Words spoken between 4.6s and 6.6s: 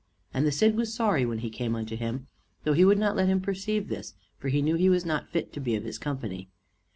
knew he was not fit to be of his company.